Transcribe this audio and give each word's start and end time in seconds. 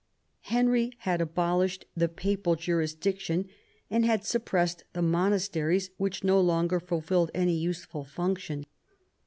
Henry 0.49 0.93
had 1.01 1.21
abolished 1.21 1.85
the 1.95 2.09
Papal 2.09 2.55
jurisdiction 2.55 3.47
and 3.87 4.03
had 4.03 4.25
suppressed 4.25 4.83
the 4.93 5.01
monas 5.01 5.47
teries, 5.47 5.91
which 5.97 6.23
no 6.23 6.39
longer 6.41 6.79
fulfilled 6.79 7.29
any 7.35 7.53
useful 7.53 8.03
function. 8.03 8.65